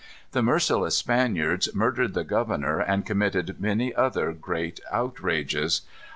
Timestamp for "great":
4.33-4.79